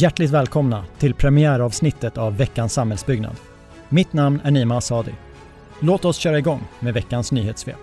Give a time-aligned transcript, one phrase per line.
[0.00, 3.36] Hjärtligt välkomna till premiäravsnittet av veckans samhällsbyggnad.
[3.88, 5.12] Mitt namn är Nima Asadi.
[5.80, 7.78] Låt oss köra igång med veckans nyhetssvep.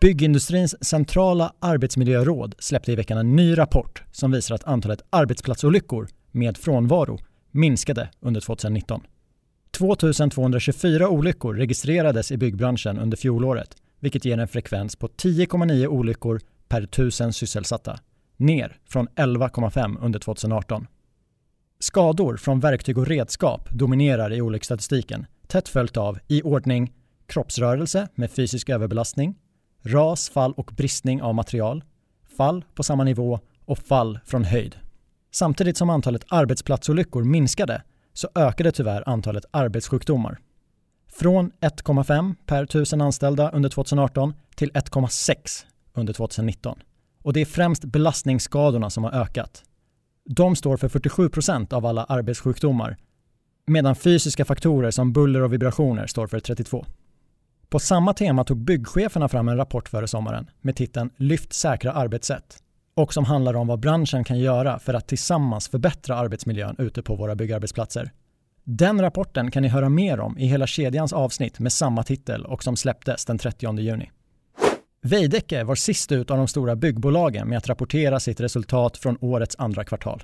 [0.00, 6.56] Byggindustrins centrala arbetsmiljöråd släppte i veckan en ny rapport som visar att antalet arbetsplatsolyckor med
[6.56, 7.18] frånvaro
[7.50, 9.00] minskade under 2019.
[9.70, 16.82] 2224 olyckor registrerades i byggbranschen under fjolåret, vilket ger en frekvens på 10,9 olyckor per
[16.82, 17.98] 1000 sysselsatta,
[18.36, 20.86] ner från 11,5 under 2018.
[21.78, 26.92] Skador från verktyg och redskap dominerar i olycksstatistiken, tätt följt av i ordning
[27.26, 29.34] kroppsrörelse med fysisk överbelastning,
[29.82, 31.84] ras, fall och bristning av material,
[32.36, 34.76] fall på samma nivå och fall från höjd.
[35.30, 40.38] Samtidigt som antalet arbetsplatsolyckor minskade så ökade tyvärr antalet arbetssjukdomar.
[41.08, 45.64] Från 1,5 per 1000 anställda under 2018 till 1,6
[45.94, 46.78] under 2019.
[47.24, 49.62] Och det är främst belastningsskadorna som har ökat.
[50.24, 52.96] De står för 47 procent av alla arbetssjukdomar
[53.66, 56.86] medan fysiska faktorer som buller och vibrationer står för 32.
[57.68, 62.58] På samma tema tog byggcheferna fram en rapport före sommaren med titeln Lyft säkra arbetssätt
[62.94, 67.16] och som handlar om vad branschen kan göra för att tillsammans förbättra arbetsmiljön ute på
[67.16, 68.10] våra byggarbetsplatser.
[68.64, 72.64] Den rapporten kan ni höra mer om i hela kedjans avsnitt med samma titel och
[72.64, 74.10] som släpptes den 30 juni.
[75.06, 79.56] Veidekke var sist ut av de stora byggbolagen med att rapportera sitt resultat från årets
[79.58, 80.22] andra kvartal.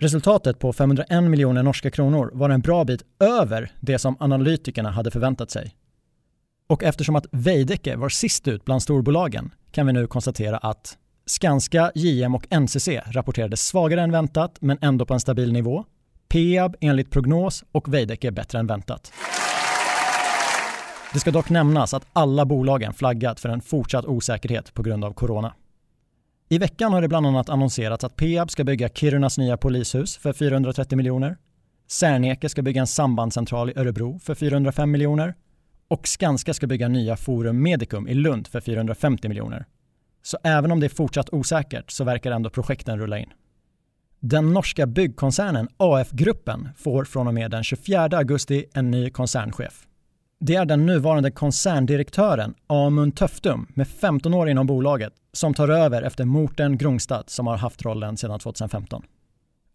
[0.00, 5.10] Resultatet på 501 miljoner norska kronor var en bra bit över det som analytikerna hade
[5.10, 5.74] förväntat sig.
[6.68, 10.96] Och eftersom att Veidekke var sist ut bland storbolagen kan vi nu konstatera att
[11.26, 15.84] Skanska, JM och NCC rapporterade svagare än väntat men ändå på en stabil nivå.
[16.28, 19.12] Peab enligt prognos och Veidekke bättre än väntat.
[21.12, 25.12] Det ska dock nämnas att alla bolagen flaggat för en fortsatt osäkerhet på grund av
[25.12, 25.54] corona.
[26.48, 30.32] I veckan har det bland annat annonserats att Peab ska bygga Kirunas nya polishus för
[30.32, 31.36] 430 miljoner.
[31.88, 35.34] Serneke ska bygga en sambandscentral i Örebro för 405 miljoner
[35.88, 39.66] och Skanska ska bygga nya Forum Medicum i Lund för 450 miljoner.
[40.22, 43.32] Så även om det är fortsatt osäkert så verkar ändå projekten rulla in.
[44.20, 49.86] Den norska byggkoncernen AF-gruppen får från och med den 24 augusti en ny koncernchef.
[50.42, 56.02] Det är den nuvarande koncerndirektören Amund Töftum med 15 år inom bolaget som tar över
[56.02, 59.02] efter Morten Grungstad som har haft rollen sedan 2015.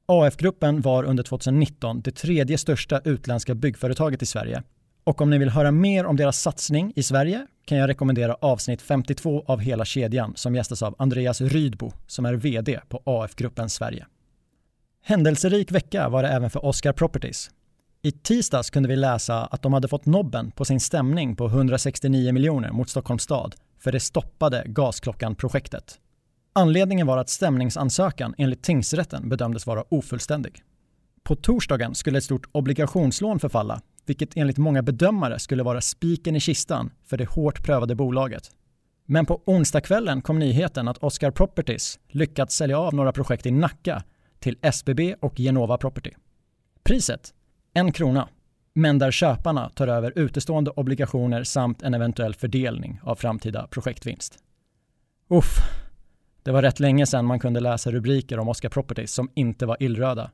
[0.05, 4.63] AF-gruppen var under 2019 det tredje största utländska byggföretaget i Sverige
[5.03, 8.81] och om ni vill höra mer om deras satsning i Sverige kan jag rekommendera avsnitt
[8.81, 14.05] 52 av Hela kedjan som gästas av Andreas Rydbo som är VD på AF-gruppen Sverige.
[15.03, 17.49] Händelserik vecka var det även för Oscar Properties.
[18.05, 22.33] I tisdags kunde vi läsa att de hade fått nobben på sin stämning på 169
[22.33, 25.99] miljoner mot Stockholms stad för det stoppade Gasklockan-projektet.
[26.53, 30.63] Anledningen var att stämningsansökan enligt tingsrätten bedömdes vara ofullständig.
[31.23, 36.39] På torsdagen skulle ett stort obligationslån förfalla vilket enligt många bedömare skulle vara spiken i
[36.39, 38.51] kistan för det hårt prövade bolaget.
[39.05, 44.03] Men på onsdagskvällen kom nyheten att Oscar Properties lyckats sälja av några projekt i Nacka
[44.39, 46.11] till SBB och Genova Property.
[46.83, 47.33] Priset?
[47.77, 48.27] En krona,
[48.73, 54.37] men där köparna tar över utestående obligationer samt en eventuell fördelning av framtida projektvinst.
[55.29, 55.57] Uff,
[56.43, 59.77] det var rätt länge sedan man kunde läsa rubriker om Oscar Properties som inte var
[59.79, 60.31] illröda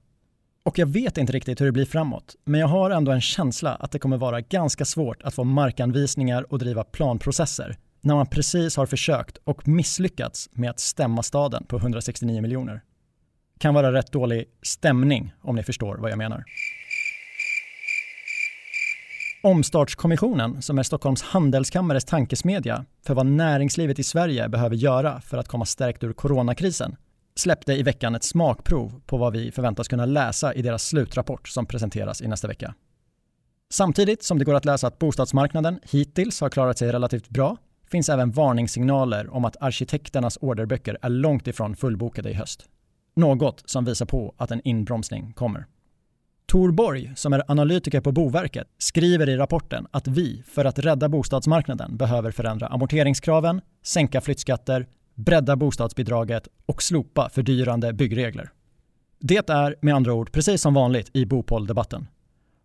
[0.64, 3.76] och jag vet inte riktigt hur det blir framåt, men jag har ändå en känsla
[3.76, 8.78] att det kommer vara ganska svårt att få markanvisningar och driva planprocesser när man precis
[8.78, 12.82] har försökt och misslyckats med att stämma staden på 169 miljoner.
[13.60, 16.44] Kan vara rätt dålig stämning om ni förstår vad jag menar.
[19.44, 25.48] Omstartskommissionen, som är Stockholms handelskammares tankesmedja för vad näringslivet i Sverige behöver göra för att
[25.48, 26.96] komma stärkt ur coronakrisen,
[27.36, 31.66] släppte i veckan ett smakprov på vad vi förväntas kunna läsa i deras slutrapport som
[31.66, 32.74] presenteras i nästa vecka.
[33.74, 37.58] Samtidigt som det går att läsa att bostadsmarknaden hittills har klarat sig relativt bra
[37.92, 42.66] finns även varningssignaler om att arkitekternas orderböcker är långt ifrån fullbokade i höst.
[43.16, 45.66] Något som visar på att en inbromsning kommer.
[46.52, 51.10] Tor Borg, som är analytiker på Boverket, skriver i rapporten att vi, för att rädda
[51.10, 58.52] bostadsmarknaden, behöver förändra amorteringskraven, sänka flyttskatter, bredda bostadsbidraget och slopa fördyrande byggregler.
[59.20, 62.08] Det är med andra ord precis som vanligt i Bopoldebatten.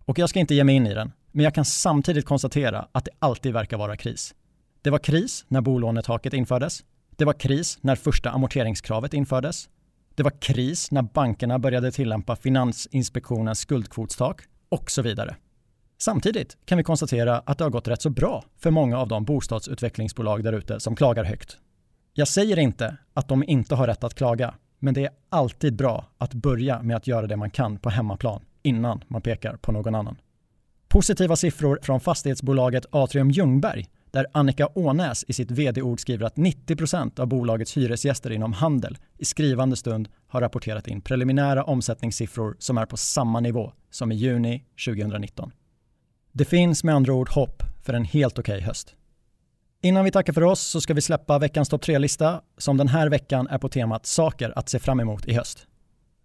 [0.05, 3.05] Och jag ska inte ge mig in i den, men jag kan samtidigt konstatera att
[3.05, 4.35] det alltid verkar vara kris.
[4.83, 6.85] Det var kris när bolånetaket infördes.
[7.17, 9.69] Det var kris när första amorteringskravet infördes.
[10.17, 15.37] Det var kris när bankerna började tillämpa Finansinspektionens skuldkvotstak och så vidare.
[15.99, 19.25] Samtidigt kan vi konstatera att det har gått rätt så bra för många av de
[19.25, 21.59] bostadsutvecklingsbolag där ute som klagar högt
[22.19, 26.07] jag säger inte att de inte har rätt att klaga, Men det är alltid bra
[26.19, 29.95] att börja med att göra det man kan på hemmaplan innan man pekar på någon
[29.95, 30.17] annan.
[30.89, 37.21] Positiva siffror från fastighetsbolaget Atrium Ljungberg där Annika Ånäs i sitt vd-ord skriver att 90%
[37.21, 42.87] av bolagets hyresgäster inom handel i skrivande stund har rapporterat in preliminära omsättningssiffror som är
[42.87, 45.53] på samma nivå som i juni 2019.
[46.33, 48.95] Det finns med andra ord hopp för en helt okej okay höst.
[49.83, 53.09] Innan vi tackar för oss så ska vi släppa veckans topp 3-lista som den här
[53.09, 55.67] veckan är på temat saker att se fram emot i höst.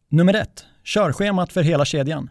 [0.09, 2.29] Nummer ett, körschemat för hela kedjan.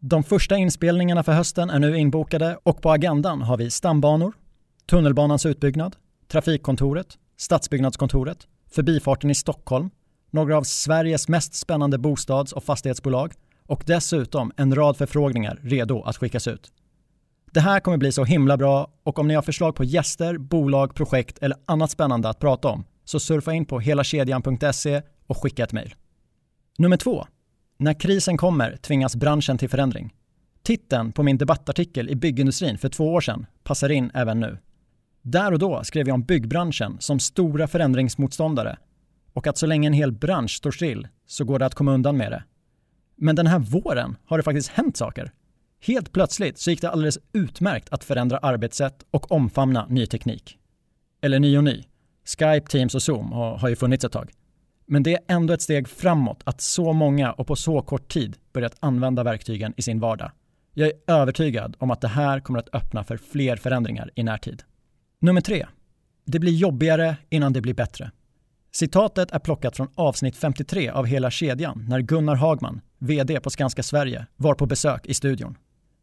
[0.00, 4.32] De första inspelningarna för hösten är nu inbokade och på agendan har vi stambanor,
[4.86, 5.96] tunnelbanans utbyggnad,
[6.28, 9.90] trafikkontoret, stadsbyggnadskontoret, förbifarten i Stockholm,
[10.30, 13.32] några av Sveriges mest spännande bostads och fastighetsbolag
[13.66, 16.72] och dessutom en rad förfrågningar redo att skickas ut.
[17.52, 20.94] Det här kommer bli så himla bra och om ni har förslag på gäster, bolag,
[20.94, 25.72] projekt eller annat spännande att prata om så surfa in på helakedjan.se och skicka ett
[25.72, 25.94] mejl.
[26.78, 27.26] Nummer två.
[27.78, 30.14] När krisen kommer tvingas branschen till förändring.
[30.62, 34.58] Titeln på min debattartikel i byggindustrin för två år sedan passar in även nu.
[35.28, 38.76] Där och då skrev jag om byggbranschen som stora förändringsmotståndare
[39.32, 42.16] och att så länge en hel bransch står still så går det att komma undan
[42.16, 42.44] med det.
[43.16, 45.32] Men den här våren har det faktiskt hänt saker.
[45.80, 50.58] Helt plötsligt så gick det alldeles utmärkt att förändra arbetssätt och omfamna ny teknik.
[51.22, 51.84] Eller ny och ny.
[52.38, 54.32] Skype, Teams och Zoom har ju funnits ett tag.
[54.86, 58.36] Men det är ändå ett steg framåt att så många och på så kort tid
[58.52, 60.30] börjat använda verktygen i sin vardag.
[60.74, 64.62] Jag är övertygad om att det här kommer att öppna för fler förändringar i närtid.
[65.26, 65.66] Nummer tre.
[66.24, 68.10] Det blir jobbigare innan det blir bättre.
[68.72, 73.82] Citatet är plockat från avsnitt 53 av Hela kedjan när Gunnar Hagman, VD på Skanska
[73.82, 75.58] Sverige, var på besök i studion.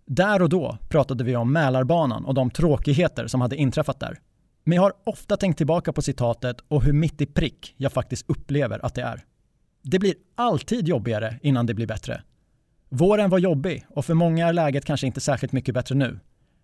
[0.05, 4.19] Där och då pratade vi om Mälarbanan och de tråkigheter som hade inträffat där.
[4.63, 8.29] Men jag har ofta tänkt tillbaka på citatet och hur mitt i prick jag faktiskt
[8.29, 9.23] upplever att det är.
[9.81, 12.23] Det blir alltid jobbigare innan det blir bättre.
[12.89, 16.19] Våren var jobbig och för många är läget kanske inte särskilt mycket bättre nu.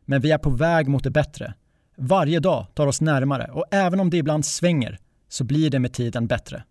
[0.05, 1.53] Men vi är på väg mot det bättre.
[2.01, 4.98] Varje dag tar oss närmare och även om det ibland svänger
[5.30, 6.63] så blir det med tiden bättre.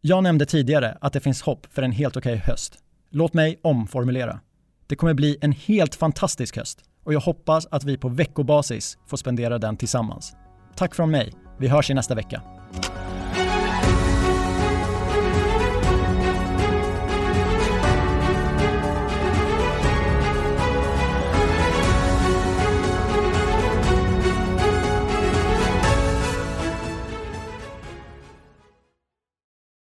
[0.00, 2.78] Jag nämnde tidigare att det finns hopp för en helt okej okay höst.
[3.10, 4.40] Låt mig omformulera.
[4.86, 9.16] Det kommer bli en helt fantastisk höst och jag hoppas att vi på veckobasis får
[9.16, 10.36] spendera den tillsammans.
[10.76, 11.32] Tack från mig.
[11.58, 12.42] Vi hörs i nästa vecka.